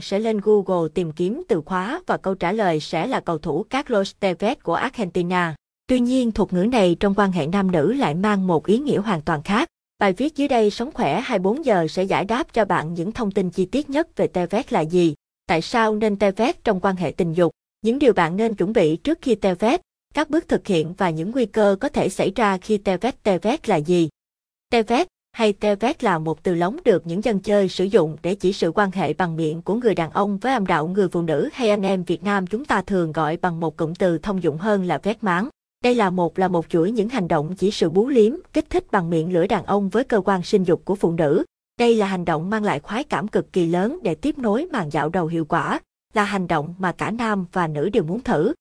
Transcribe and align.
sẽ 0.00 0.18
lên 0.18 0.40
Google 0.42 0.88
tìm 0.94 1.12
kiếm 1.12 1.42
từ 1.48 1.60
khóa 1.66 2.00
và 2.06 2.16
câu 2.16 2.34
trả 2.34 2.52
lời 2.52 2.80
sẽ 2.80 3.06
là 3.06 3.20
cầu 3.20 3.38
thủ 3.38 3.62
Carlos 3.70 4.12
Tevez 4.20 4.56
của 4.62 4.74
Argentina. 4.74 5.54
Tuy 5.86 6.00
nhiên 6.00 6.32
thuật 6.32 6.52
ngữ 6.52 6.64
này 6.64 6.96
trong 7.00 7.14
quan 7.14 7.32
hệ 7.32 7.46
nam 7.46 7.70
nữ 7.70 7.92
lại 7.92 8.14
mang 8.14 8.46
một 8.46 8.66
ý 8.66 8.78
nghĩa 8.78 8.98
hoàn 8.98 9.22
toàn 9.22 9.42
khác. 9.42 9.68
Bài 9.98 10.12
viết 10.12 10.36
dưới 10.36 10.48
đây 10.48 10.70
Sống 10.70 10.90
khỏe 10.94 11.20
24 11.20 11.64
giờ 11.64 11.86
sẽ 11.88 12.02
giải 12.02 12.24
đáp 12.24 12.52
cho 12.52 12.64
bạn 12.64 12.94
những 12.94 13.12
thông 13.12 13.30
tin 13.30 13.50
chi 13.50 13.64
tiết 13.64 13.90
nhất 13.90 14.16
về 14.16 14.28
Tevez 14.32 14.62
là 14.70 14.80
gì, 14.80 15.14
tại 15.46 15.62
sao 15.62 15.94
nên 15.94 16.14
Tevez 16.14 16.52
trong 16.64 16.80
quan 16.80 16.96
hệ 16.96 17.10
tình 17.16 17.32
dục, 17.32 17.52
những 17.82 17.98
điều 17.98 18.12
bạn 18.12 18.36
nên 18.36 18.54
chuẩn 18.54 18.72
bị 18.72 18.96
trước 18.96 19.18
khi 19.22 19.34
Tevez, 19.34 19.78
các 20.14 20.30
bước 20.30 20.48
thực 20.48 20.66
hiện 20.66 20.94
và 20.98 21.10
những 21.10 21.30
nguy 21.30 21.46
cơ 21.46 21.76
có 21.80 21.88
thể 21.88 22.08
xảy 22.08 22.32
ra 22.36 22.58
khi 22.58 22.78
Tevez 22.78 23.12
Tevez 23.24 23.58
là 23.66 23.76
gì. 23.76 24.08
Tevez 24.72 25.04
hay 25.32 25.52
Tevet 25.52 26.04
là 26.04 26.18
một 26.18 26.42
từ 26.42 26.54
lóng 26.54 26.76
được 26.84 27.06
những 27.06 27.24
dân 27.24 27.40
chơi 27.40 27.68
sử 27.68 27.84
dụng 27.84 28.16
để 28.22 28.34
chỉ 28.34 28.52
sự 28.52 28.72
quan 28.74 28.90
hệ 28.90 29.12
bằng 29.12 29.36
miệng 29.36 29.62
của 29.62 29.74
người 29.74 29.94
đàn 29.94 30.10
ông 30.10 30.38
với 30.38 30.52
âm 30.52 30.66
đạo 30.66 30.88
người 30.88 31.08
phụ 31.08 31.22
nữ 31.22 31.48
hay 31.52 31.70
anh 31.70 31.82
em 31.82 32.04
Việt 32.04 32.24
Nam 32.24 32.46
chúng 32.46 32.64
ta 32.64 32.82
thường 32.82 33.12
gọi 33.12 33.36
bằng 33.36 33.60
một 33.60 33.76
cụm 33.76 33.94
từ 33.94 34.18
thông 34.18 34.42
dụng 34.42 34.58
hơn 34.58 34.84
là 34.84 34.98
vét 35.02 35.24
máng. 35.24 35.48
Đây 35.84 35.94
là 35.94 36.10
một 36.10 36.38
là 36.38 36.48
một 36.48 36.66
chuỗi 36.68 36.90
những 36.90 37.08
hành 37.08 37.28
động 37.28 37.54
chỉ 37.56 37.70
sự 37.70 37.90
bú 37.90 38.08
liếm, 38.08 38.32
kích 38.52 38.70
thích 38.70 38.86
bằng 38.90 39.10
miệng 39.10 39.32
lưỡi 39.32 39.48
đàn 39.48 39.64
ông 39.64 39.88
với 39.88 40.04
cơ 40.04 40.20
quan 40.20 40.42
sinh 40.42 40.64
dục 40.64 40.84
của 40.84 40.94
phụ 40.94 41.12
nữ. 41.12 41.44
Đây 41.78 41.94
là 41.94 42.06
hành 42.06 42.24
động 42.24 42.50
mang 42.50 42.64
lại 42.64 42.80
khoái 42.80 43.04
cảm 43.04 43.28
cực 43.28 43.52
kỳ 43.52 43.66
lớn 43.66 43.98
để 44.02 44.14
tiếp 44.14 44.38
nối 44.38 44.66
màn 44.72 44.90
dạo 44.90 45.08
đầu 45.08 45.26
hiệu 45.26 45.44
quả, 45.44 45.80
là 46.14 46.24
hành 46.24 46.48
động 46.48 46.74
mà 46.78 46.92
cả 46.92 47.10
nam 47.10 47.46
và 47.52 47.66
nữ 47.66 47.88
đều 47.88 48.02
muốn 48.02 48.20
thử. 48.20 48.52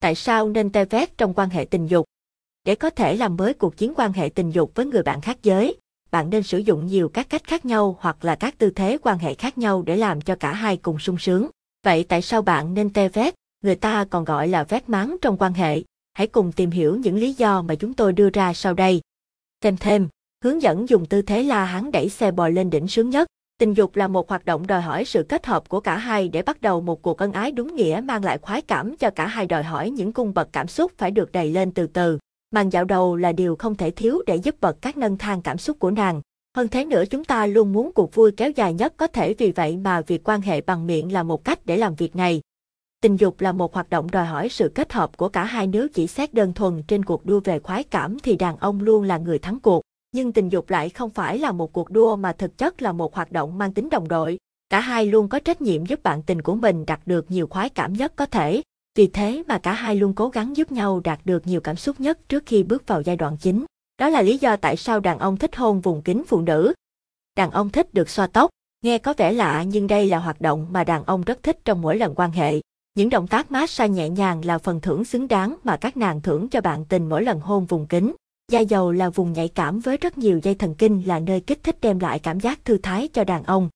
Tại 0.00 0.14
sao 0.14 0.48
nên 0.48 0.72
tê 0.72 0.84
vét 0.84 1.18
trong 1.18 1.34
quan 1.34 1.50
hệ 1.50 1.64
tình 1.64 1.86
dục? 1.86 2.06
Để 2.64 2.74
có 2.74 2.90
thể 2.90 3.16
làm 3.16 3.36
mới 3.36 3.54
cuộc 3.54 3.76
chiến 3.76 3.92
quan 3.96 4.12
hệ 4.12 4.28
tình 4.28 4.50
dục 4.50 4.72
với 4.74 4.86
người 4.86 5.02
bạn 5.02 5.20
khác 5.20 5.38
giới, 5.42 5.76
bạn 6.10 6.30
nên 6.30 6.42
sử 6.42 6.58
dụng 6.58 6.86
nhiều 6.86 7.08
các 7.08 7.30
cách 7.30 7.44
khác 7.44 7.64
nhau 7.64 7.96
hoặc 8.00 8.24
là 8.24 8.34
các 8.34 8.58
tư 8.58 8.70
thế 8.70 8.98
quan 9.02 9.18
hệ 9.18 9.34
khác 9.34 9.58
nhau 9.58 9.82
để 9.82 9.96
làm 9.96 10.20
cho 10.20 10.34
cả 10.34 10.52
hai 10.52 10.76
cùng 10.76 10.98
sung 10.98 11.18
sướng. 11.18 11.48
Vậy 11.84 12.04
tại 12.08 12.22
sao 12.22 12.42
bạn 12.42 12.74
nên 12.74 12.92
tê 12.92 13.08
vét, 13.08 13.34
người 13.64 13.74
ta 13.74 14.04
còn 14.10 14.24
gọi 14.24 14.48
là 14.48 14.64
vét 14.64 14.88
máng 14.88 15.16
trong 15.22 15.36
quan 15.36 15.52
hệ? 15.52 15.82
Hãy 16.14 16.26
cùng 16.26 16.52
tìm 16.52 16.70
hiểu 16.70 16.96
những 16.96 17.16
lý 17.16 17.32
do 17.32 17.62
mà 17.62 17.74
chúng 17.74 17.94
tôi 17.94 18.12
đưa 18.12 18.30
ra 18.30 18.54
sau 18.54 18.74
đây. 18.74 19.00
Thêm 19.60 19.76
thêm, 19.76 20.08
hướng 20.44 20.62
dẫn 20.62 20.88
dùng 20.88 21.06
tư 21.06 21.22
thế 21.22 21.42
la 21.42 21.64
hán 21.64 21.90
đẩy 21.90 22.08
xe 22.08 22.30
bò 22.30 22.48
lên 22.48 22.70
đỉnh 22.70 22.88
sướng 22.88 23.10
nhất. 23.10 23.28
Tình 23.58 23.74
dục 23.74 23.96
là 23.96 24.08
một 24.08 24.28
hoạt 24.28 24.44
động 24.44 24.66
đòi 24.66 24.80
hỏi 24.80 25.04
sự 25.04 25.22
kết 25.28 25.46
hợp 25.46 25.68
của 25.68 25.80
cả 25.80 25.96
hai 25.96 26.28
để 26.28 26.42
bắt 26.42 26.62
đầu 26.62 26.80
một 26.80 27.02
cuộc 27.02 27.18
ân 27.18 27.32
ái 27.32 27.52
đúng 27.52 27.76
nghĩa 27.76 28.00
mang 28.04 28.24
lại 28.24 28.38
khoái 28.38 28.62
cảm 28.62 28.96
cho 28.96 29.10
cả 29.10 29.26
hai 29.26 29.46
đòi 29.46 29.62
hỏi 29.62 29.90
những 29.90 30.12
cung 30.12 30.34
bậc 30.34 30.48
cảm 30.52 30.68
xúc 30.68 30.92
phải 30.98 31.10
được 31.10 31.32
đầy 31.32 31.50
lên 31.50 31.72
từ 31.72 31.86
từ. 31.86 32.18
Màn 32.50 32.70
dạo 32.70 32.84
đầu 32.84 33.16
là 33.16 33.32
điều 33.32 33.56
không 33.56 33.74
thể 33.74 33.90
thiếu 33.90 34.22
để 34.26 34.36
giúp 34.36 34.54
bật 34.60 34.82
các 34.82 34.96
nâng 34.96 35.18
thang 35.18 35.42
cảm 35.42 35.58
xúc 35.58 35.78
của 35.78 35.90
nàng. 35.90 36.20
Hơn 36.56 36.68
thế 36.68 36.84
nữa 36.84 37.04
chúng 37.10 37.24
ta 37.24 37.46
luôn 37.46 37.72
muốn 37.72 37.92
cuộc 37.92 38.14
vui 38.14 38.32
kéo 38.32 38.50
dài 38.50 38.74
nhất 38.74 38.94
có 38.96 39.06
thể, 39.06 39.34
vì 39.34 39.52
vậy 39.52 39.76
mà 39.76 40.00
việc 40.00 40.28
quan 40.28 40.40
hệ 40.40 40.60
bằng 40.60 40.86
miệng 40.86 41.12
là 41.12 41.22
một 41.22 41.44
cách 41.44 41.66
để 41.66 41.76
làm 41.76 41.94
việc 41.94 42.16
này. 42.16 42.40
Tình 43.02 43.16
dục 43.16 43.40
là 43.40 43.52
một 43.52 43.74
hoạt 43.74 43.90
động 43.90 44.10
đòi 44.10 44.26
hỏi 44.26 44.48
sự 44.48 44.72
kết 44.74 44.92
hợp 44.92 45.16
của 45.16 45.28
cả 45.28 45.44
hai, 45.44 45.66
nếu 45.66 45.88
chỉ 45.88 46.06
xét 46.06 46.34
đơn 46.34 46.52
thuần 46.52 46.82
trên 46.82 47.04
cuộc 47.04 47.26
đua 47.26 47.40
về 47.40 47.58
khoái 47.58 47.84
cảm 47.84 48.18
thì 48.22 48.36
đàn 48.36 48.56
ông 48.56 48.80
luôn 48.80 49.02
là 49.02 49.18
người 49.18 49.38
thắng 49.38 49.60
cuộc. 49.60 49.82
Nhưng 50.12 50.32
tình 50.32 50.48
dục 50.48 50.70
lại 50.70 50.88
không 50.88 51.10
phải 51.10 51.38
là 51.38 51.52
một 51.52 51.72
cuộc 51.72 51.90
đua 51.90 52.16
mà 52.16 52.32
thực 52.32 52.58
chất 52.58 52.82
là 52.82 52.92
một 52.92 53.14
hoạt 53.14 53.32
động 53.32 53.58
mang 53.58 53.72
tính 53.72 53.88
đồng 53.90 54.08
đội. 54.08 54.38
Cả 54.70 54.80
hai 54.80 55.06
luôn 55.06 55.28
có 55.28 55.38
trách 55.38 55.60
nhiệm 55.60 55.86
giúp 55.86 56.02
bạn 56.02 56.22
tình 56.22 56.42
của 56.42 56.54
mình 56.54 56.86
đạt 56.86 57.00
được 57.06 57.30
nhiều 57.30 57.46
khoái 57.46 57.68
cảm 57.68 57.92
nhất 57.92 58.12
có 58.16 58.26
thể. 58.26 58.62
Vì 58.98 59.06
thế 59.06 59.42
mà 59.48 59.58
cả 59.58 59.72
hai 59.72 59.96
luôn 59.96 60.14
cố 60.14 60.28
gắng 60.28 60.56
giúp 60.56 60.72
nhau 60.72 61.00
đạt 61.04 61.20
được 61.24 61.46
nhiều 61.46 61.60
cảm 61.60 61.76
xúc 61.76 62.00
nhất 62.00 62.28
trước 62.28 62.42
khi 62.46 62.62
bước 62.62 62.86
vào 62.86 63.02
giai 63.02 63.16
đoạn 63.16 63.36
chính. 63.40 63.64
Đó 63.98 64.08
là 64.08 64.22
lý 64.22 64.38
do 64.38 64.56
tại 64.56 64.76
sao 64.76 65.00
đàn 65.00 65.18
ông 65.18 65.36
thích 65.36 65.56
hôn 65.56 65.80
vùng 65.80 66.02
kính 66.02 66.22
phụ 66.28 66.40
nữ. 66.40 66.72
Đàn 67.36 67.50
ông 67.50 67.70
thích 67.70 67.94
được 67.94 68.10
xoa 68.10 68.26
tóc, 68.26 68.50
nghe 68.82 68.98
có 68.98 69.14
vẻ 69.16 69.32
lạ 69.32 69.62
nhưng 69.62 69.86
đây 69.86 70.06
là 70.06 70.18
hoạt 70.18 70.40
động 70.40 70.66
mà 70.70 70.84
đàn 70.84 71.04
ông 71.04 71.22
rất 71.22 71.42
thích 71.42 71.58
trong 71.64 71.82
mỗi 71.82 71.96
lần 71.96 72.14
quan 72.14 72.30
hệ. 72.30 72.60
Những 72.94 73.10
động 73.10 73.26
tác 73.26 73.50
massage 73.52 73.88
nhẹ 73.88 74.08
nhàng 74.08 74.44
là 74.44 74.58
phần 74.58 74.80
thưởng 74.80 75.04
xứng 75.04 75.28
đáng 75.28 75.56
mà 75.64 75.76
các 75.76 75.96
nàng 75.96 76.20
thưởng 76.20 76.48
cho 76.48 76.60
bạn 76.60 76.84
tình 76.84 77.08
mỗi 77.08 77.24
lần 77.24 77.40
hôn 77.40 77.66
vùng 77.66 77.86
kính. 77.86 78.12
Da 78.52 78.60
dầu 78.60 78.92
là 78.92 79.10
vùng 79.10 79.32
nhạy 79.32 79.48
cảm 79.48 79.80
với 79.80 79.96
rất 79.96 80.18
nhiều 80.18 80.40
dây 80.42 80.54
thần 80.54 80.74
kinh 80.74 81.02
là 81.06 81.18
nơi 81.18 81.40
kích 81.40 81.62
thích 81.62 81.76
đem 81.80 81.98
lại 81.98 82.18
cảm 82.18 82.40
giác 82.40 82.64
thư 82.64 82.78
thái 82.78 83.08
cho 83.08 83.24
đàn 83.24 83.44
ông. 83.44 83.68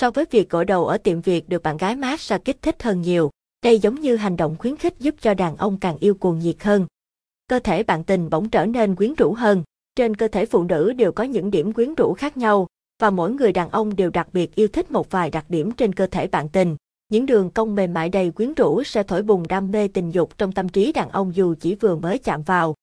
So 0.00 0.10
với 0.10 0.24
việc 0.30 0.50
gội 0.50 0.64
đầu 0.64 0.86
ở 0.86 0.98
tiệm 0.98 1.20
Việt 1.20 1.48
được 1.48 1.62
bạn 1.62 1.76
gái 1.76 1.96
massage 1.96 2.42
kích 2.44 2.62
thích 2.62 2.82
hơn 2.82 3.02
nhiều, 3.02 3.30
đây 3.64 3.78
giống 3.78 4.00
như 4.00 4.16
hành 4.16 4.36
động 4.36 4.56
khuyến 4.58 4.76
khích 4.76 4.94
giúp 4.98 5.14
cho 5.20 5.34
đàn 5.34 5.56
ông 5.56 5.78
càng 5.80 5.96
yêu 6.00 6.14
cuồng 6.14 6.38
nhiệt 6.38 6.56
hơn. 6.60 6.86
Cơ 7.48 7.58
thể 7.58 7.82
bạn 7.82 8.04
tình 8.04 8.30
bỗng 8.30 8.50
trở 8.50 8.66
nên 8.66 8.94
quyến 8.94 9.14
rũ 9.14 9.32
hơn. 9.32 9.62
Trên 9.96 10.16
cơ 10.16 10.28
thể 10.28 10.46
phụ 10.46 10.64
nữ 10.64 10.92
đều 10.92 11.12
có 11.12 11.24
những 11.24 11.50
điểm 11.50 11.72
quyến 11.72 11.94
rũ 11.94 12.14
khác 12.14 12.36
nhau, 12.36 12.66
và 13.00 13.10
mỗi 13.10 13.32
người 13.32 13.52
đàn 13.52 13.70
ông 13.70 13.96
đều 13.96 14.10
đặc 14.10 14.28
biệt 14.32 14.54
yêu 14.54 14.68
thích 14.68 14.90
một 14.90 15.10
vài 15.10 15.30
đặc 15.30 15.44
điểm 15.48 15.72
trên 15.72 15.92
cơ 15.92 16.06
thể 16.06 16.26
bạn 16.26 16.48
tình. 16.48 16.76
Những 17.08 17.26
đường 17.26 17.50
cong 17.50 17.74
mềm 17.74 17.94
mại 17.94 18.08
đầy 18.08 18.30
quyến 18.30 18.54
rũ 18.54 18.82
sẽ 18.84 19.02
thổi 19.02 19.22
bùng 19.22 19.48
đam 19.48 19.70
mê 19.70 19.88
tình 19.88 20.10
dục 20.10 20.38
trong 20.38 20.52
tâm 20.52 20.68
trí 20.68 20.92
đàn 20.92 21.10
ông 21.10 21.34
dù 21.34 21.54
chỉ 21.60 21.74
vừa 21.74 21.96
mới 21.96 22.18
chạm 22.18 22.42
vào. 22.42 22.74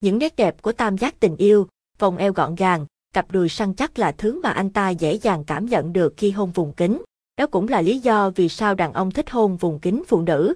Những 0.00 0.18
nét 0.18 0.36
đẹp 0.36 0.62
của 0.62 0.72
tam 0.72 0.98
giác 0.98 1.20
tình 1.20 1.36
yêu, 1.36 1.66
vòng 1.98 2.16
eo 2.16 2.32
gọn 2.32 2.54
gàng, 2.54 2.86
cặp 3.14 3.32
đùi 3.32 3.48
săn 3.48 3.74
chắc 3.74 3.98
là 3.98 4.12
thứ 4.12 4.40
mà 4.42 4.50
anh 4.50 4.70
ta 4.70 4.90
dễ 4.90 5.14
dàng 5.14 5.44
cảm 5.44 5.66
nhận 5.66 5.92
được 5.92 6.14
khi 6.16 6.30
hôn 6.30 6.50
vùng 6.50 6.72
kính. 6.72 7.02
Đó 7.40 7.46
cũng 7.46 7.68
là 7.68 7.82
lý 7.82 7.98
do 7.98 8.30
vì 8.30 8.48
sao 8.48 8.74
đàn 8.74 8.92
ông 8.92 9.10
thích 9.10 9.30
hôn 9.30 9.56
vùng 9.56 9.78
kính 9.78 10.02
phụ 10.08 10.22
nữ. 10.22 10.54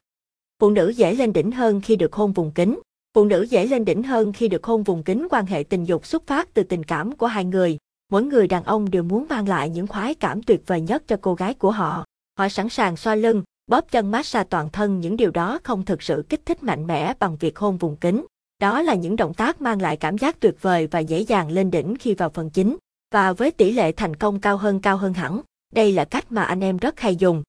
Phụ 0.60 0.70
nữ 0.70 0.88
dễ 0.88 1.14
lên 1.14 1.32
đỉnh 1.32 1.52
hơn 1.52 1.80
khi 1.80 1.96
được 1.96 2.12
hôn 2.12 2.32
vùng 2.32 2.50
kính. 2.50 2.78
Phụ 3.14 3.24
nữ 3.24 3.42
dễ 3.42 3.66
lên 3.66 3.84
đỉnh 3.84 4.02
hơn 4.02 4.32
khi 4.32 4.48
được 4.48 4.64
hôn 4.64 4.82
vùng 4.82 5.02
kính 5.02 5.26
quan 5.30 5.46
hệ 5.46 5.62
tình 5.62 5.84
dục 5.84 6.06
xuất 6.06 6.26
phát 6.26 6.54
từ 6.54 6.62
tình 6.62 6.84
cảm 6.84 7.16
của 7.16 7.26
hai 7.26 7.44
người. 7.44 7.78
Mỗi 8.12 8.22
người 8.22 8.48
đàn 8.48 8.64
ông 8.64 8.90
đều 8.90 9.02
muốn 9.02 9.26
mang 9.28 9.48
lại 9.48 9.70
những 9.70 9.86
khoái 9.86 10.14
cảm 10.14 10.42
tuyệt 10.42 10.62
vời 10.66 10.80
nhất 10.80 11.02
cho 11.06 11.16
cô 11.20 11.34
gái 11.34 11.54
của 11.54 11.70
họ. 11.70 12.04
Họ 12.38 12.48
sẵn 12.48 12.68
sàng 12.68 12.96
xoa 12.96 13.14
lưng, 13.14 13.42
bóp 13.66 13.90
chân 13.90 14.10
massage 14.10 14.48
toàn 14.50 14.68
thân 14.70 15.00
những 15.00 15.16
điều 15.16 15.30
đó 15.30 15.58
không 15.62 15.84
thực 15.84 16.02
sự 16.02 16.24
kích 16.28 16.46
thích 16.46 16.62
mạnh 16.62 16.86
mẽ 16.86 17.14
bằng 17.18 17.36
việc 17.36 17.58
hôn 17.58 17.76
vùng 17.76 17.96
kính. 17.96 18.26
Đó 18.58 18.82
là 18.82 18.94
những 18.94 19.16
động 19.16 19.34
tác 19.34 19.60
mang 19.60 19.82
lại 19.82 19.96
cảm 19.96 20.18
giác 20.18 20.40
tuyệt 20.40 20.54
vời 20.60 20.86
và 20.86 20.98
dễ 20.98 21.20
dàng 21.20 21.50
lên 21.50 21.70
đỉnh 21.70 21.94
khi 22.00 22.14
vào 22.14 22.30
phần 22.30 22.50
chính. 22.50 22.76
Và 23.14 23.32
với 23.32 23.50
tỷ 23.50 23.72
lệ 23.72 23.92
thành 23.92 24.16
công 24.16 24.40
cao 24.40 24.56
hơn 24.56 24.80
cao 24.80 24.96
hơn 24.96 25.14
hẳn, 25.14 25.40
đây 25.74 25.92
là 25.92 26.04
cách 26.04 26.32
mà 26.32 26.42
anh 26.42 26.60
em 26.60 26.76
rất 26.76 27.00
hay 27.00 27.16
dùng. 27.16 27.42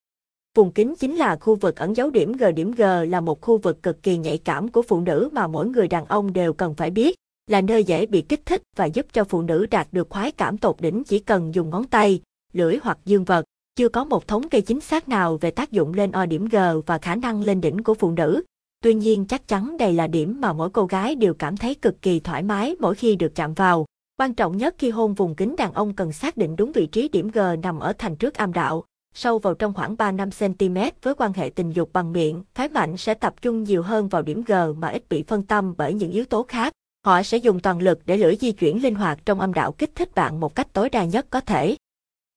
Vùng 0.55 0.71
kính 0.71 0.95
chính 0.99 1.15
là 1.15 1.35
khu 1.35 1.55
vực 1.55 1.75
ẩn 1.75 1.95
dấu 1.95 2.09
điểm 2.09 2.33
G. 2.33 2.43
Điểm 2.55 2.71
G 2.71 2.81
là 3.09 3.21
một 3.21 3.41
khu 3.41 3.57
vực 3.57 3.83
cực 3.83 4.03
kỳ 4.03 4.17
nhạy 4.17 4.37
cảm 4.37 4.67
của 4.67 4.81
phụ 4.81 5.01
nữ 5.01 5.29
mà 5.31 5.47
mỗi 5.47 5.67
người 5.67 5.87
đàn 5.87 6.05
ông 6.05 6.33
đều 6.33 6.53
cần 6.53 6.75
phải 6.75 6.91
biết, 6.91 7.15
là 7.47 7.61
nơi 7.61 7.83
dễ 7.83 8.05
bị 8.05 8.21
kích 8.21 8.45
thích 8.45 8.61
và 8.75 8.85
giúp 8.85 9.05
cho 9.13 9.23
phụ 9.23 9.41
nữ 9.41 9.65
đạt 9.71 9.87
được 9.91 10.09
khoái 10.09 10.31
cảm 10.31 10.57
tột 10.57 10.81
đỉnh 10.81 11.03
chỉ 11.03 11.19
cần 11.19 11.55
dùng 11.55 11.69
ngón 11.69 11.83
tay, 11.83 12.21
lưỡi 12.53 12.77
hoặc 12.81 12.97
dương 13.05 13.23
vật. 13.23 13.45
Chưa 13.75 13.89
có 13.89 14.03
một 14.03 14.27
thống 14.27 14.49
kê 14.49 14.61
chính 14.61 14.81
xác 14.81 15.09
nào 15.09 15.37
về 15.37 15.51
tác 15.51 15.71
dụng 15.71 15.93
lên 15.93 16.11
O 16.11 16.25
điểm 16.25 16.47
G 16.51 16.57
và 16.85 16.97
khả 16.97 17.15
năng 17.15 17.41
lên 17.41 17.61
đỉnh 17.61 17.83
của 17.83 17.93
phụ 17.93 18.11
nữ. 18.11 18.43
Tuy 18.83 18.93
nhiên 18.93 19.25
chắc 19.25 19.47
chắn 19.47 19.77
đây 19.77 19.93
là 19.93 20.07
điểm 20.07 20.41
mà 20.41 20.53
mỗi 20.53 20.69
cô 20.69 20.85
gái 20.85 21.15
đều 21.15 21.33
cảm 21.33 21.57
thấy 21.57 21.75
cực 21.75 22.01
kỳ 22.01 22.19
thoải 22.19 22.43
mái 22.43 22.75
mỗi 22.79 22.95
khi 22.95 23.15
được 23.15 23.35
chạm 23.35 23.53
vào. 23.53 23.85
Quan 24.17 24.33
trọng 24.33 24.57
nhất 24.57 24.75
khi 24.77 24.89
hôn 24.89 25.13
vùng 25.13 25.35
kính 25.35 25.55
đàn 25.55 25.73
ông 25.73 25.93
cần 25.93 26.11
xác 26.11 26.37
định 26.37 26.55
đúng 26.55 26.71
vị 26.71 26.87
trí 26.87 27.09
điểm 27.09 27.31
G 27.33 27.39
nằm 27.63 27.79
ở 27.79 27.93
thành 27.97 28.15
trước 28.15 28.33
âm 28.33 28.53
đạo, 28.53 28.83
sâu 29.13 29.39
vào 29.39 29.53
trong 29.53 29.73
khoảng 29.73 29.95
3-5 29.95 30.29
cm 30.39 30.97
với 31.01 31.15
quan 31.15 31.33
hệ 31.33 31.49
tình 31.49 31.71
dục 31.71 31.89
bằng 31.93 32.13
miệng, 32.13 32.43
phái 32.53 32.69
mạnh 32.69 32.97
sẽ 32.97 33.13
tập 33.13 33.33
trung 33.41 33.63
nhiều 33.63 33.83
hơn 33.83 34.07
vào 34.07 34.21
điểm 34.21 34.43
G 34.47 34.53
mà 34.77 34.87
ít 34.87 35.09
bị 35.09 35.23
phân 35.23 35.43
tâm 35.43 35.73
bởi 35.77 35.93
những 35.93 36.11
yếu 36.11 36.25
tố 36.25 36.43
khác. 36.43 36.73
Họ 37.05 37.23
sẽ 37.23 37.37
dùng 37.37 37.59
toàn 37.59 37.79
lực 37.79 37.99
để 38.05 38.17
lưỡi 38.17 38.35
di 38.35 38.51
chuyển 38.51 38.83
linh 38.83 38.95
hoạt 38.95 39.19
trong 39.25 39.39
âm 39.39 39.53
đạo 39.53 39.71
kích 39.71 39.95
thích 39.95 40.15
bạn 40.15 40.39
một 40.39 40.55
cách 40.55 40.67
tối 40.73 40.89
đa 40.89 41.05
nhất 41.05 41.27
có 41.29 41.41
thể. 41.41 41.75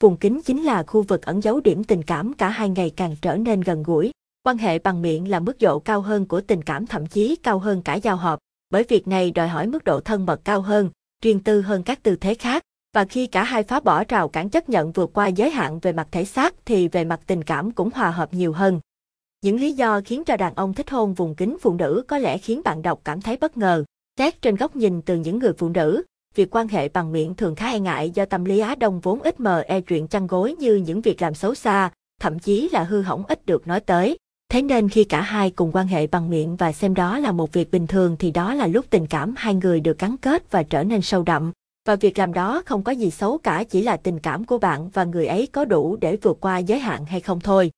Vùng 0.03 0.17
kính 0.17 0.41
chính 0.43 0.63
là 0.63 0.83
khu 0.83 1.03
vực 1.03 1.23
ẩn 1.23 1.43
giấu 1.43 1.61
điểm 1.61 1.85
tình 1.85 2.03
cảm 2.03 2.35
cả 2.35 2.49
hai 2.49 2.69
ngày 2.69 2.91
càng 2.97 3.17
trở 3.23 3.37
nên 3.37 3.61
gần 3.61 3.83
gũi. 3.83 4.11
Quan 4.43 4.59
hệ 4.59 4.79
bằng 4.79 5.03
miệng 5.03 5.31
là 5.31 5.41
mức 5.41 5.57
độ 5.61 5.79
cao 5.79 6.01
hơn 6.01 6.27
của 6.27 6.41
tình 6.41 6.63
cảm 6.63 6.87
thậm 6.87 7.07
chí 7.07 7.37
cao 7.37 7.59
hơn 7.59 7.83
cả 7.83 7.95
giao 7.95 8.17
hợp, 8.17 8.39
bởi 8.71 8.85
việc 8.89 9.09
này 9.09 9.31
đòi 9.31 9.49
hỏi 9.49 9.67
mức 9.67 9.85
độ 9.85 10.01
thân 10.01 10.27
mật 10.27 10.41
cao 10.45 10.61
hơn, 10.61 10.91
riêng 11.23 11.41
tư 11.41 11.61
hơn 11.61 11.83
các 11.83 12.03
tư 12.03 12.17
thế 12.17 12.35
khác, 12.35 12.63
và 12.95 13.05
khi 13.05 13.27
cả 13.27 13.45
hai 13.45 13.63
phá 13.63 13.81
bỏ 13.81 14.05
rào 14.09 14.29
cản 14.29 14.51
chấp 14.51 14.69
nhận 14.69 14.93
vượt 14.93 15.11
qua 15.13 15.27
giới 15.27 15.51
hạn 15.51 15.79
về 15.79 15.93
mặt 15.93 16.09
thể 16.11 16.25
xác 16.25 16.55
thì 16.65 16.89
về 16.89 17.05
mặt 17.05 17.21
tình 17.27 17.45
cảm 17.45 17.71
cũng 17.71 17.91
hòa 17.95 18.11
hợp 18.11 18.35
nhiều 18.35 18.53
hơn. 18.53 18.81
Những 19.43 19.61
lý 19.61 19.73
do 19.73 20.01
khiến 20.05 20.25
cho 20.25 20.37
đàn 20.37 20.55
ông 20.55 20.75
thích 20.75 20.91
hôn 20.91 21.15
vùng 21.15 21.35
kính 21.35 21.57
phụ 21.61 21.75
nữ 21.75 22.05
có 22.09 22.19
lẽ 22.19 22.39
khiến 22.39 22.61
bạn 22.65 22.83
đọc 22.83 23.01
cảm 23.05 23.21
thấy 23.21 23.37
bất 23.37 23.57
ngờ. 23.57 23.85
Xét 24.19 24.43
trên 24.43 24.57
góc 24.57 24.77
nhìn 24.77 25.03
từ 25.03 25.17
những 25.17 25.39
người 25.39 25.53
phụ 25.59 25.69
nữ, 25.69 26.03
việc 26.35 26.55
quan 26.55 26.69
hệ 26.69 26.89
bằng 26.89 27.13
miệng 27.13 27.35
thường 27.35 27.55
khá 27.55 27.71
e 27.71 27.81
ngại 27.81 28.11
do 28.11 28.25
tâm 28.25 28.45
lý 28.45 28.59
Á 28.59 28.75
Đông 28.75 29.01
vốn 29.01 29.23
ít 29.23 29.41
mờ 29.41 29.61
e 29.61 29.81
chuyện 29.81 30.09
chăn 30.09 30.27
gối 30.27 30.57
như 30.59 30.75
những 30.75 31.01
việc 31.01 31.23
làm 31.23 31.35
xấu 31.35 31.55
xa, 31.55 31.91
thậm 32.21 32.39
chí 32.39 32.69
là 32.73 32.83
hư 32.83 33.03
hỏng 33.03 33.25
ít 33.29 33.47
được 33.47 33.67
nói 33.67 33.81
tới. 33.81 34.19
Thế 34.53 34.63
nên 34.63 34.89
khi 34.89 35.05
cả 35.05 35.21
hai 35.21 35.51
cùng 35.51 35.71
quan 35.73 35.87
hệ 35.87 36.07
bằng 36.07 36.31
miệng 36.31 36.57
và 36.57 36.73
xem 36.73 36.95
đó 36.95 37.19
là 37.19 37.33
một 37.33 37.53
việc 37.53 37.71
bình 37.71 37.87
thường 37.87 38.17
thì 38.19 38.31
đó 38.31 38.55
là 38.55 38.67
lúc 38.67 38.87
tình 38.91 39.07
cảm 39.07 39.35
hai 39.37 39.55
người 39.55 39.81
được 39.81 39.99
gắn 39.99 40.17
kết 40.17 40.51
và 40.51 40.63
trở 40.63 40.85
nên 40.85 41.03
sâu 41.03 41.23
đậm. 41.23 41.53
Và 41.87 41.97
việc 41.97 42.19
làm 42.19 42.33
đó 42.33 42.63
không 42.67 42.83
có 42.83 42.93
gì 42.93 43.11
xấu 43.11 43.39
cả 43.39 43.65
chỉ 43.65 43.83
là 43.83 43.97
tình 43.97 44.19
cảm 44.19 44.45
của 44.45 44.59
bạn 44.59 44.89
và 44.89 45.05
người 45.05 45.27
ấy 45.27 45.47
có 45.47 45.65
đủ 45.65 45.97
để 45.97 46.17
vượt 46.17 46.39
qua 46.41 46.59
giới 46.59 46.79
hạn 46.79 47.05
hay 47.07 47.21
không 47.21 47.41
thôi. 47.41 47.71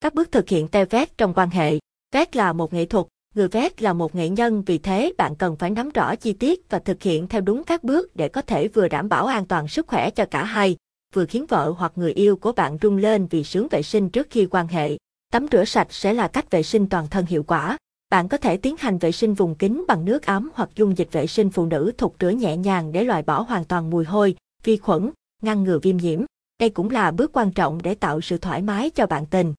Các 0.00 0.14
bước 0.14 0.32
thực 0.32 0.48
hiện 0.48 0.68
tê 0.68 0.84
vét 0.84 1.18
trong 1.18 1.34
quan 1.34 1.50
hệ. 1.50 1.78
Vét 2.14 2.36
là 2.36 2.52
một 2.52 2.72
nghệ 2.72 2.86
thuật, 2.86 3.06
người 3.34 3.48
vét 3.48 3.82
là 3.82 3.92
một 3.92 4.14
nghệ 4.14 4.28
nhân 4.28 4.62
vì 4.62 4.78
thế 4.78 5.12
bạn 5.18 5.36
cần 5.36 5.56
phải 5.56 5.70
nắm 5.70 5.90
rõ 5.90 6.16
chi 6.16 6.32
tiết 6.32 6.70
và 6.70 6.78
thực 6.78 7.02
hiện 7.02 7.28
theo 7.28 7.40
đúng 7.40 7.64
các 7.64 7.84
bước 7.84 8.16
để 8.16 8.28
có 8.28 8.42
thể 8.42 8.68
vừa 8.68 8.88
đảm 8.88 9.08
bảo 9.08 9.26
an 9.26 9.46
toàn 9.46 9.68
sức 9.68 9.86
khỏe 9.86 10.10
cho 10.10 10.24
cả 10.24 10.44
hai, 10.44 10.76
vừa 11.14 11.24
khiến 11.26 11.46
vợ 11.46 11.74
hoặc 11.78 11.92
người 11.96 12.12
yêu 12.12 12.36
của 12.36 12.52
bạn 12.52 12.78
rung 12.82 12.96
lên 12.96 13.26
vì 13.26 13.44
sướng 13.44 13.68
vệ 13.70 13.82
sinh 13.82 14.10
trước 14.10 14.26
khi 14.30 14.46
quan 14.50 14.68
hệ. 14.68 14.96
Tắm 15.32 15.46
rửa 15.52 15.64
sạch 15.64 15.86
sẽ 15.90 16.12
là 16.12 16.28
cách 16.28 16.50
vệ 16.50 16.62
sinh 16.62 16.88
toàn 16.88 17.08
thân 17.08 17.26
hiệu 17.26 17.42
quả. 17.42 17.76
Bạn 18.10 18.28
có 18.28 18.36
thể 18.36 18.56
tiến 18.56 18.76
hành 18.78 18.98
vệ 18.98 19.12
sinh 19.12 19.34
vùng 19.34 19.54
kính 19.54 19.84
bằng 19.88 20.04
nước 20.04 20.26
ấm 20.26 20.50
hoặc 20.54 20.70
dung 20.74 20.98
dịch 20.98 21.12
vệ 21.12 21.26
sinh 21.26 21.50
phụ 21.50 21.66
nữ 21.66 21.92
thục 21.98 22.16
rửa 22.20 22.28
nhẹ 22.28 22.56
nhàng 22.56 22.92
để 22.92 23.04
loại 23.04 23.22
bỏ 23.22 23.40
hoàn 23.40 23.64
toàn 23.64 23.90
mùi 23.90 24.04
hôi, 24.04 24.36
vi 24.64 24.76
khuẩn, 24.76 25.10
ngăn 25.42 25.64
ngừa 25.64 25.78
viêm 25.82 25.96
nhiễm. 25.96 26.22
Đây 26.60 26.70
cũng 26.70 26.90
là 26.90 27.10
bước 27.10 27.30
quan 27.32 27.52
trọng 27.52 27.82
để 27.82 27.94
tạo 27.94 28.20
sự 28.20 28.38
thoải 28.38 28.62
mái 28.62 28.90
cho 28.90 29.06
bạn 29.06 29.26
tình. 29.26 29.54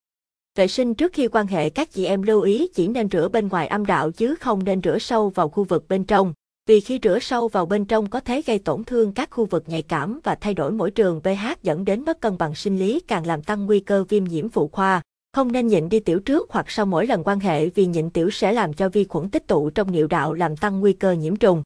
Vệ 0.58 0.68
sinh 0.68 0.94
trước 0.94 1.14
khi 1.14 1.28
quan 1.28 1.48
hệ 1.48 1.70
các 1.70 1.92
chị 1.92 2.06
em 2.06 2.22
lưu 2.22 2.42
ý 2.42 2.68
chỉ 2.68 2.88
nên 2.88 3.10
rửa 3.10 3.28
bên 3.28 3.48
ngoài 3.48 3.68
âm 3.68 3.86
đạo 3.86 4.12
chứ 4.12 4.36
không 4.36 4.64
nên 4.64 4.82
rửa 4.82 5.00
sâu 5.00 5.30
vào 5.30 5.50
khu 5.50 5.64
vực 5.64 5.86
bên 5.90 6.04
trong. 6.04 6.34
Vì 6.68 6.80
khi 6.80 7.00
rửa 7.04 7.20
sâu 7.22 7.48
vào 7.48 7.66
bên 7.66 7.86
trong 7.86 8.10
có 8.10 8.20
thể 8.20 8.42
gây 8.42 8.60
tổn 8.60 8.84
thương 8.84 9.14
các 9.14 9.30
khu 9.32 9.46
vực 9.46 9.64
nhạy 9.68 9.82
cảm 9.82 10.20
và 10.24 10.36
thay 10.36 10.54
đổi 10.54 10.72
môi 10.72 10.92
trường 10.92 11.22
pH 11.22 11.64
dẫn 11.64 11.86
đến 11.86 12.06
mất 12.06 12.22
cân 12.22 12.38
bằng 12.38 12.56
sinh 12.56 12.80
lý 12.80 13.00
càng 13.00 13.28
làm 13.28 13.42
tăng 13.42 13.66
nguy 13.66 13.80
cơ 13.80 14.04
viêm 14.10 14.24
nhiễm 14.24 14.50
phụ 14.50 14.68
khoa. 14.68 15.02
Không 15.34 15.52
nên 15.52 15.68
nhịn 15.68 15.90
đi 15.90 16.00
tiểu 16.00 16.20
trước 16.20 16.52
hoặc 16.52 16.72
sau 16.72 16.86
mỗi 16.86 17.08
lần 17.08 17.24
quan 17.24 17.40
hệ 17.40 17.70
vì 17.70 17.86
nhịn 17.86 18.10
tiểu 18.10 18.30
sẽ 18.30 18.52
làm 18.52 18.74
cho 18.74 18.90
vi 18.90 19.04
khuẩn 19.04 19.30
tích 19.30 19.48
tụ 19.48 19.70
trong 19.70 19.92
niệu 19.92 20.08
đạo 20.08 20.34
làm 20.34 20.58
tăng 20.58 20.80
nguy 20.80 20.94
cơ 20.94 21.12
nhiễm 21.12 21.36
trùng. 21.36 21.64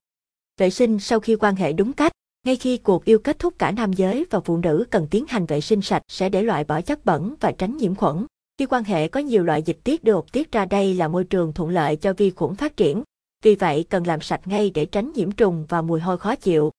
Vệ 0.58 0.70
sinh 0.70 1.00
sau 1.00 1.20
khi 1.20 1.36
quan 1.36 1.56
hệ 1.56 1.74
đúng 1.74 1.94
cách, 1.94 2.12
ngay 2.46 2.56
khi 2.56 2.78
cuộc 2.78 3.06
yêu 3.06 3.20
kết 3.20 3.40
thúc 3.40 3.54
cả 3.60 3.72
nam 3.72 3.94
giới 3.94 4.26
và 4.30 4.40
phụ 4.40 4.58
nữ 4.58 4.86
cần 4.90 5.08
tiến 5.12 5.26
hành 5.28 5.46
vệ 5.46 5.62
sinh 5.62 5.82
sạch 5.82 6.04
sẽ 6.08 6.30
để 6.30 6.42
loại 6.42 6.64
bỏ 6.64 6.82
chất 6.82 7.06
bẩn 7.06 7.36
và 7.40 7.52
tránh 7.52 7.78
nhiễm 7.78 7.96
khuẩn. 7.96 8.26
Khi 8.58 8.66
quan 8.66 8.84
hệ 8.84 9.08
có 9.08 9.20
nhiều 9.20 9.44
loại 9.44 9.62
dịch 9.62 9.78
tiết 9.84 10.04
được 10.04 10.32
tiết 10.32 10.52
ra 10.52 10.66
đây 10.66 10.94
là 10.94 11.08
môi 11.08 11.24
trường 11.24 11.54
thuận 11.54 11.70
lợi 11.70 11.96
cho 11.96 12.14
vi 12.14 12.30
khuẩn 12.30 12.56
phát 12.56 12.78
triển. 12.78 13.04
Vì 13.44 13.56
vậy 13.56 13.86
cần 13.90 14.08
làm 14.08 14.22
sạch 14.22 14.48
ngay 14.48 14.70
để 14.70 14.86
tránh 14.86 15.12
nhiễm 15.16 15.32
trùng 15.32 15.66
và 15.70 15.82
mùi 15.82 16.00
hôi 16.00 16.18
khó 16.18 16.36
chịu. 16.36 16.72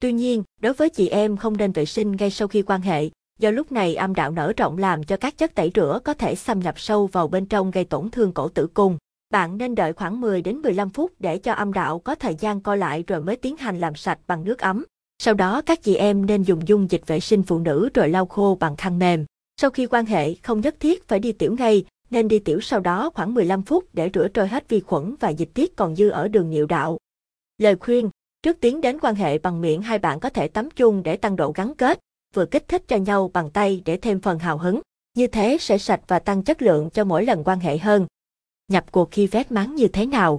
Tuy 0.00 0.12
nhiên, 0.12 0.42
đối 0.60 0.72
với 0.72 0.90
chị 0.90 1.08
em 1.08 1.36
không 1.36 1.56
nên 1.56 1.72
vệ 1.72 1.84
sinh 1.84 2.16
ngay 2.16 2.30
sau 2.30 2.48
khi 2.48 2.62
quan 2.62 2.80
hệ, 2.80 3.10
do 3.42 3.50
lúc 3.50 3.72
này 3.72 3.94
âm 3.94 4.14
đạo 4.14 4.30
nở 4.30 4.52
rộng 4.56 4.78
làm 4.78 5.04
cho 5.04 5.16
các 5.16 5.38
chất 5.38 5.54
tẩy 5.54 5.70
rửa 5.74 5.98
có 6.04 6.14
thể 6.14 6.34
xâm 6.34 6.60
nhập 6.60 6.80
sâu 6.80 7.06
vào 7.06 7.28
bên 7.28 7.46
trong 7.46 7.70
gây 7.70 7.84
tổn 7.84 8.10
thương 8.10 8.32
cổ 8.32 8.48
tử 8.48 8.66
cung. 8.66 8.98
Bạn 9.30 9.58
nên 9.58 9.74
đợi 9.74 9.92
khoảng 9.92 10.20
10 10.20 10.42
đến 10.42 10.56
15 10.56 10.90
phút 10.90 11.12
để 11.18 11.38
cho 11.38 11.52
âm 11.52 11.72
đạo 11.72 11.98
có 11.98 12.14
thời 12.14 12.34
gian 12.34 12.60
co 12.60 12.74
lại 12.74 13.04
rồi 13.06 13.20
mới 13.20 13.36
tiến 13.36 13.56
hành 13.56 13.80
làm 13.80 13.94
sạch 13.94 14.18
bằng 14.26 14.44
nước 14.44 14.58
ấm. 14.58 14.84
Sau 15.18 15.34
đó 15.34 15.62
các 15.66 15.82
chị 15.82 15.94
em 15.94 16.26
nên 16.26 16.42
dùng 16.42 16.68
dung 16.68 16.90
dịch 16.90 17.06
vệ 17.06 17.20
sinh 17.20 17.42
phụ 17.42 17.58
nữ 17.58 17.88
rồi 17.94 18.08
lau 18.08 18.26
khô 18.26 18.56
bằng 18.60 18.76
khăn 18.76 18.98
mềm. 18.98 19.24
Sau 19.60 19.70
khi 19.70 19.86
quan 19.86 20.06
hệ 20.06 20.34
không 20.34 20.60
nhất 20.60 20.74
thiết 20.80 21.08
phải 21.08 21.18
đi 21.18 21.32
tiểu 21.32 21.56
ngay, 21.58 21.84
nên 22.10 22.28
đi 22.28 22.38
tiểu 22.38 22.60
sau 22.60 22.80
đó 22.80 23.10
khoảng 23.14 23.34
15 23.34 23.62
phút 23.62 23.84
để 23.92 24.10
rửa 24.14 24.28
trôi 24.28 24.48
hết 24.48 24.68
vi 24.68 24.80
khuẩn 24.80 25.14
và 25.20 25.28
dịch 25.28 25.50
tiết 25.54 25.76
còn 25.76 25.96
dư 25.96 26.08
ở 26.08 26.28
đường 26.28 26.50
niệu 26.50 26.66
đạo. 26.66 26.98
Lời 27.58 27.76
khuyên, 27.76 28.10
trước 28.42 28.60
tiến 28.60 28.80
đến 28.80 28.98
quan 29.02 29.14
hệ 29.14 29.38
bằng 29.38 29.60
miệng 29.60 29.82
hai 29.82 29.98
bạn 29.98 30.20
có 30.20 30.28
thể 30.28 30.48
tắm 30.48 30.68
chung 30.70 31.02
để 31.02 31.16
tăng 31.16 31.36
độ 31.36 31.52
gắn 31.52 31.74
kết, 31.74 31.98
vừa 32.34 32.46
kích 32.46 32.68
thích 32.68 32.82
cho 32.88 32.96
nhau 32.96 33.30
bằng 33.34 33.50
tay 33.50 33.82
để 33.84 33.96
thêm 33.96 34.20
phần 34.20 34.38
hào 34.38 34.58
hứng. 34.58 34.80
Như 35.14 35.26
thế 35.26 35.56
sẽ 35.60 35.78
sạch 35.78 36.00
và 36.06 36.18
tăng 36.18 36.42
chất 36.42 36.62
lượng 36.62 36.90
cho 36.90 37.04
mỗi 37.04 37.24
lần 37.24 37.44
quan 37.44 37.60
hệ 37.60 37.78
hơn. 37.78 38.06
Nhập 38.68 38.92
cuộc 38.92 39.10
khi 39.10 39.26
vét 39.26 39.52
máng 39.52 39.74
như 39.74 39.88
thế 39.88 40.06
nào? 40.06 40.38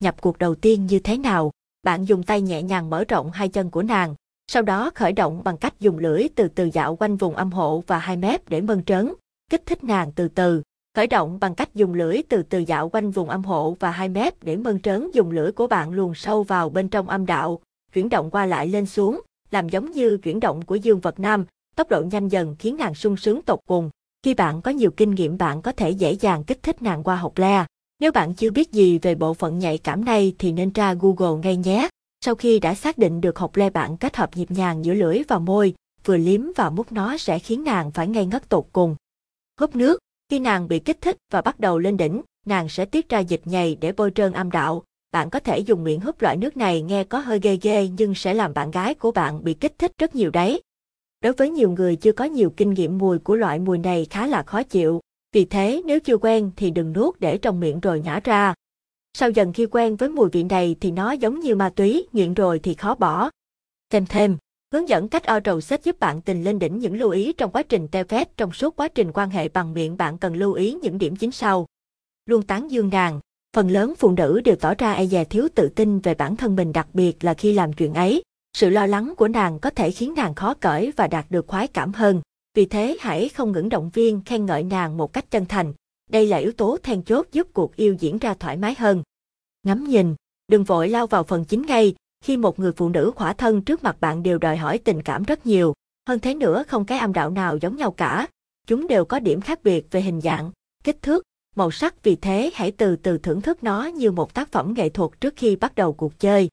Nhập 0.00 0.20
cuộc 0.20 0.38
đầu 0.38 0.54
tiên 0.54 0.86
như 0.86 0.98
thế 0.98 1.18
nào? 1.18 1.50
Bạn 1.82 2.04
dùng 2.04 2.22
tay 2.22 2.40
nhẹ 2.40 2.62
nhàng 2.62 2.90
mở 2.90 3.04
rộng 3.04 3.30
hai 3.30 3.48
chân 3.48 3.70
của 3.70 3.82
nàng, 3.82 4.14
sau 4.46 4.62
đó 4.62 4.90
khởi 4.94 5.12
động 5.12 5.44
bằng 5.44 5.56
cách 5.56 5.80
dùng 5.80 5.98
lưỡi 5.98 6.28
từ 6.34 6.48
từ 6.48 6.70
dạo 6.72 6.96
quanh 6.96 7.16
vùng 7.16 7.34
âm 7.36 7.52
hộ 7.52 7.84
và 7.86 7.98
hai 7.98 8.16
mép 8.16 8.48
để 8.48 8.60
mơn 8.60 8.84
trớn, 8.84 9.12
kích 9.50 9.62
thích 9.66 9.84
nàng 9.84 10.12
từ 10.12 10.28
từ. 10.28 10.62
Khởi 10.96 11.06
động 11.06 11.38
bằng 11.40 11.54
cách 11.54 11.74
dùng 11.74 11.94
lưỡi 11.94 12.22
từ 12.28 12.42
từ 12.42 12.58
dạo 12.58 12.88
quanh 12.88 13.10
vùng 13.10 13.28
âm 13.28 13.44
hộ 13.44 13.76
và 13.80 13.90
hai 13.90 14.08
mép 14.08 14.44
để 14.44 14.56
mơn 14.56 14.80
trớn 14.80 15.10
dùng 15.12 15.30
lưỡi 15.30 15.52
của 15.52 15.66
bạn 15.66 15.90
luồn 15.90 16.12
sâu 16.14 16.42
vào 16.42 16.68
bên 16.68 16.88
trong 16.88 17.08
âm 17.08 17.26
đạo, 17.26 17.60
chuyển 17.92 18.08
động 18.08 18.30
qua 18.30 18.46
lại 18.46 18.68
lên 18.68 18.86
xuống, 18.86 19.20
làm 19.52 19.68
giống 19.68 19.90
như 19.90 20.18
chuyển 20.22 20.40
động 20.40 20.62
của 20.62 20.74
dương 20.74 21.00
vật 21.00 21.20
nam, 21.20 21.44
tốc 21.76 21.88
độ 21.88 22.02
nhanh 22.02 22.28
dần 22.28 22.56
khiến 22.58 22.76
nàng 22.76 22.94
sung 22.94 23.16
sướng 23.16 23.42
tột 23.42 23.60
cùng. 23.66 23.90
Khi 24.22 24.34
bạn 24.34 24.62
có 24.62 24.70
nhiều 24.70 24.90
kinh 24.90 25.10
nghiệm 25.10 25.38
bạn 25.38 25.62
có 25.62 25.72
thể 25.72 25.90
dễ 25.90 26.12
dàng 26.12 26.44
kích 26.44 26.62
thích 26.62 26.82
nàng 26.82 27.02
qua 27.02 27.16
học 27.16 27.38
le. 27.38 27.66
Nếu 28.00 28.12
bạn 28.12 28.34
chưa 28.34 28.50
biết 28.50 28.72
gì 28.72 28.98
về 28.98 29.14
bộ 29.14 29.34
phận 29.34 29.58
nhạy 29.58 29.78
cảm 29.78 30.04
này 30.04 30.34
thì 30.38 30.52
nên 30.52 30.70
tra 30.70 30.94
Google 30.94 31.40
ngay 31.42 31.56
nhé. 31.56 31.88
Sau 32.24 32.34
khi 32.34 32.58
đã 32.58 32.74
xác 32.74 32.98
định 32.98 33.20
được 33.20 33.38
học 33.38 33.56
le 33.56 33.70
bạn 33.70 33.96
kết 33.96 34.16
hợp 34.16 34.36
nhịp 34.36 34.50
nhàng 34.50 34.84
giữa 34.84 34.94
lưỡi 34.94 35.22
và 35.28 35.38
môi, 35.38 35.74
vừa 36.04 36.16
liếm 36.16 36.40
và 36.56 36.70
mút 36.70 36.92
nó 36.92 37.16
sẽ 37.16 37.38
khiến 37.38 37.64
nàng 37.64 37.90
phải 37.90 38.08
ngây 38.08 38.26
ngất 38.26 38.48
tột 38.48 38.64
cùng. 38.72 38.96
Hút 39.60 39.76
nước, 39.76 39.98
khi 40.30 40.38
nàng 40.38 40.68
bị 40.68 40.78
kích 40.78 41.00
thích 41.00 41.16
và 41.32 41.42
bắt 41.42 41.60
đầu 41.60 41.78
lên 41.78 41.96
đỉnh, 41.96 42.22
nàng 42.46 42.68
sẽ 42.68 42.84
tiết 42.84 43.08
ra 43.08 43.18
dịch 43.18 43.42
nhầy 43.44 43.76
để 43.80 43.92
bôi 43.92 44.10
trơn 44.14 44.32
âm 44.32 44.50
đạo. 44.50 44.82
Bạn 45.12 45.30
có 45.30 45.40
thể 45.40 45.58
dùng 45.58 45.84
miệng 45.84 46.00
hút 46.00 46.22
loại 46.22 46.36
nước 46.36 46.56
này 46.56 46.82
nghe 46.82 47.04
có 47.04 47.18
hơi 47.18 47.38
ghê 47.42 47.58
ghê 47.62 47.88
nhưng 47.98 48.14
sẽ 48.14 48.34
làm 48.34 48.54
bạn 48.54 48.70
gái 48.70 48.94
của 48.94 49.10
bạn 49.10 49.44
bị 49.44 49.54
kích 49.54 49.78
thích 49.78 49.92
rất 49.98 50.14
nhiều 50.14 50.30
đấy. 50.30 50.62
Đối 51.20 51.32
với 51.32 51.50
nhiều 51.50 51.70
người 51.70 51.96
chưa 51.96 52.12
có 52.12 52.24
nhiều 52.24 52.50
kinh 52.56 52.74
nghiệm 52.74 52.98
mùi 52.98 53.18
của 53.18 53.36
loại 53.36 53.58
mùi 53.58 53.78
này 53.78 54.06
khá 54.10 54.26
là 54.26 54.42
khó 54.42 54.62
chịu, 54.62 55.00
vì 55.32 55.44
thế 55.44 55.82
nếu 55.84 56.00
chưa 56.00 56.16
quen 56.16 56.50
thì 56.56 56.70
đừng 56.70 56.92
nuốt 56.92 57.20
để 57.20 57.38
trong 57.38 57.60
miệng 57.60 57.80
rồi 57.80 58.00
nhả 58.00 58.20
ra. 58.24 58.54
Sau 59.14 59.30
dần 59.30 59.52
khi 59.52 59.66
quen 59.66 59.96
với 59.96 60.08
mùi 60.08 60.28
vị 60.28 60.42
này 60.42 60.76
thì 60.80 60.90
nó 60.90 61.12
giống 61.12 61.40
như 61.40 61.54
ma 61.54 61.70
túy, 61.76 62.06
nghiện 62.12 62.34
rồi 62.34 62.58
thì 62.58 62.74
khó 62.74 62.94
bỏ. 62.94 63.30
Thêm 63.90 64.06
thêm, 64.06 64.36
hướng 64.72 64.88
dẫn 64.88 65.08
cách 65.08 65.26
o 65.26 65.40
trầu 65.40 65.60
sex 65.60 65.80
giúp 65.82 66.00
bạn 66.00 66.20
tình 66.20 66.44
lên 66.44 66.58
đỉnh 66.58 66.78
những 66.78 66.96
lưu 66.96 67.10
ý 67.10 67.32
trong 67.32 67.50
quá 67.50 67.62
trình 67.62 67.88
tê 67.88 68.04
phép 68.04 68.36
trong 68.36 68.52
suốt 68.52 68.76
quá 68.76 68.88
trình 68.88 69.12
quan 69.14 69.30
hệ 69.30 69.48
bằng 69.48 69.74
miệng 69.74 69.96
bạn 69.96 70.18
cần 70.18 70.36
lưu 70.36 70.52
ý 70.52 70.76
những 70.82 70.98
điểm 70.98 71.16
chính 71.16 71.32
sau. 71.32 71.66
Luôn 72.26 72.42
tán 72.42 72.70
dương 72.70 72.90
nàng, 72.92 73.20
phần 73.56 73.70
lớn 73.70 73.94
phụ 73.98 74.10
nữ 74.10 74.40
đều 74.44 74.56
tỏ 74.56 74.74
ra 74.74 74.92
e 74.92 75.06
dè 75.06 75.24
thiếu 75.24 75.48
tự 75.54 75.68
tin 75.68 75.98
về 75.98 76.14
bản 76.14 76.36
thân 76.36 76.56
mình 76.56 76.72
đặc 76.72 76.88
biệt 76.92 77.24
là 77.24 77.34
khi 77.34 77.52
làm 77.52 77.72
chuyện 77.72 77.94
ấy. 77.94 78.22
Sự 78.56 78.70
lo 78.70 78.86
lắng 78.86 79.14
của 79.16 79.28
nàng 79.28 79.58
có 79.58 79.70
thể 79.70 79.90
khiến 79.90 80.14
nàng 80.16 80.34
khó 80.34 80.54
cởi 80.54 80.92
và 80.96 81.06
đạt 81.06 81.26
được 81.30 81.46
khoái 81.46 81.66
cảm 81.66 81.92
hơn. 81.92 82.20
Vì 82.54 82.66
thế 82.66 82.96
hãy 83.00 83.28
không 83.28 83.52
ngừng 83.52 83.68
động 83.68 83.90
viên 83.94 84.20
khen 84.24 84.46
ngợi 84.46 84.62
nàng 84.62 84.96
một 84.96 85.12
cách 85.12 85.30
chân 85.30 85.44
thành. 85.46 85.72
Đây 86.10 86.26
là 86.26 86.36
yếu 86.36 86.52
tố 86.52 86.78
then 86.82 87.02
chốt 87.02 87.26
giúp 87.32 87.48
cuộc 87.52 87.76
yêu 87.76 87.96
diễn 88.00 88.18
ra 88.18 88.34
thoải 88.34 88.56
mái 88.56 88.74
hơn. 88.78 89.02
Ngắm 89.62 89.84
nhìn, 89.84 90.14
đừng 90.48 90.64
vội 90.64 90.88
lao 90.88 91.06
vào 91.06 91.22
phần 91.22 91.44
chính 91.44 91.62
ngay, 91.66 91.94
khi 92.24 92.36
một 92.36 92.58
người 92.58 92.72
phụ 92.72 92.88
nữ 92.88 93.12
khỏa 93.16 93.32
thân 93.32 93.62
trước 93.62 93.84
mặt 93.84 93.96
bạn 94.00 94.22
đều 94.22 94.38
đòi 94.38 94.56
hỏi 94.56 94.78
tình 94.78 95.02
cảm 95.02 95.22
rất 95.22 95.46
nhiều. 95.46 95.74
Hơn 96.08 96.18
thế 96.18 96.34
nữa 96.34 96.64
không 96.68 96.84
cái 96.84 96.98
âm 96.98 97.12
đạo 97.12 97.30
nào 97.30 97.56
giống 97.56 97.76
nhau 97.76 97.90
cả. 97.90 98.28
Chúng 98.66 98.86
đều 98.86 99.04
có 99.04 99.18
điểm 99.18 99.40
khác 99.40 99.62
biệt 99.62 99.86
về 99.90 100.00
hình 100.00 100.20
dạng, 100.20 100.50
kích 100.84 101.02
thước, 101.02 101.22
màu 101.56 101.70
sắc 101.70 102.02
vì 102.02 102.16
thế 102.16 102.50
hãy 102.54 102.70
từ 102.70 102.96
từ 102.96 103.18
thưởng 103.18 103.40
thức 103.40 103.64
nó 103.64 103.86
như 103.86 104.10
một 104.10 104.34
tác 104.34 104.52
phẩm 104.52 104.74
nghệ 104.76 104.88
thuật 104.88 105.10
trước 105.20 105.34
khi 105.36 105.56
bắt 105.56 105.74
đầu 105.74 105.92
cuộc 105.92 106.18
chơi. 106.18 106.48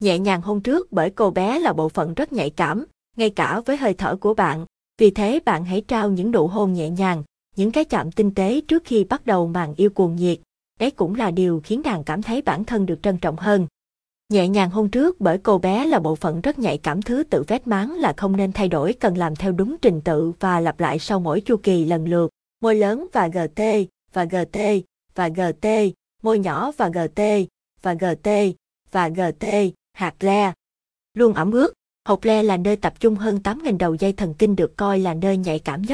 Nhẹ 0.00 0.18
nhàng 0.18 0.42
hôn 0.42 0.60
trước 0.60 0.92
bởi 0.92 1.10
cô 1.10 1.30
bé 1.30 1.58
là 1.58 1.72
bộ 1.72 1.88
phận 1.88 2.14
rất 2.14 2.32
nhạy 2.32 2.50
cảm, 2.50 2.84
ngay 3.16 3.30
cả 3.30 3.60
với 3.66 3.76
hơi 3.76 3.94
thở 3.94 4.16
của 4.16 4.34
bạn. 4.34 4.66
Vì 4.98 5.10
thế 5.10 5.40
bạn 5.44 5.64
hãy 5.64 5.80
trao 5.80 6.10
những 6.10 6.30
nụ 6.30 6.46
hôn 6.46 6.72
nhẹ 6.72 6.90
nhàng, 6.90 7.22
những 7.56 7.72
cái 7.72 7.84
chạm 7.84 8.12
tinh 8.12 8.34
tế 8.34 8.60
trước 8.68 8.82
khi 8.84 9.04
bắt 9.04 9.26
đầu 9.26 9.46
màn 9.46 9.74
yêu 9.76 9.90
cuồng 9.90 10.16
nhiệt. 10.16 10.38
Đấy 10.80 10.90
cũng 10.90 11.14
là 11.14 11.30
điều 11.30 11.60
khiến 11.64 11.82
nàng 11.84 12.04
cảm 12.04 12.22
thấy 12.22 12.42
bản 12.42 12.64
thân 12.64 12.86
được 12.86 13.02
trân 13.02 13.18
trọng 13.18 13.36
hơn. 13.36 13.66
Nhẹ 14.28 14.48
nhàng 14.48 14.70
hôn 14.70 14.88
trước 14.88 15.20
bởi 15.20 15.38
cô 15.38 15.58
bé 15.58 15.86
là 15.86 15.98
bộ 15.98 16.14
phận 16.14 16.40
rất 16.40 16.58
nhạy 16.58 16.78
cảm 16.78 17.02
thứ 17.02 17.22
tự 17.22 17.44
vét 17.48 17.66
máng 17.66 17.92
là 17.92 18.14
không 18.16 18.36
nên 18.36 18.52
thay 18.52 18.68
đổi 18.68 18.92
cần 18.92 19.16
làm 19.16 19.36
theo 19.36 19.52
đúng 19.52 19.76
trình 19.82 20.00
tự 20.00 20.32
và 20.40 20.60
lặp 20.60 20.80
lại 20.80 20.98
sau 20.98 21.20
mỗi 21.20 21.40
chu 21.40 21.56
kỳ 21.56 21.84
lần 21.84 22.08
lượt. 22.08 22.30
Môi 22.60 22.74
lớn 22.74 23.06
và 23.12 23.28
GT, 23.28 23.62
và 24.12 24.24
GT, 24.24 24.58
và 25.14 25.28
GT, 25.28 25.66
môi 26.22 26.38
nhỏ 26.38 26.72
và 26.76 26.88
GT, 26.88 27.20
và 27.82 27.94
GT, 27.94 28.28
và 28.90 29.08
GT, 29.08 29.46
hạt 29.92 30.14
le. 30.20 30.52
Luôn 31.14 31.34
ẩm 31.34 31.52
ướt, 31.52 31.72
hột 32.08 32.26
le 32.26 32.42
là 32.42 32.56
nơi 32.56 32.76
tập 32.76 33.00
trung 33.00 33.14
hơn 33.14 33.40
8.000 33.44 33.78
đầu 33.78 33.94
dây 33.94 34.12
thần 34.12 34.34
kinh 34.34 34.56
được 34.56 34.76
coi 34.76 34.98
là 34.98 35.14
nơi 35.14 35.36
nhạy 35.36 35.58
cảm 35.58 35.82
nhất. 35.82 35.90